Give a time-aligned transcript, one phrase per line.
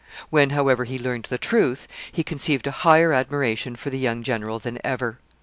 [0.31, 4.57] When, however, he learned the truth, he conceived a higher admiration for the young general
[4.57, 5.19] than ever.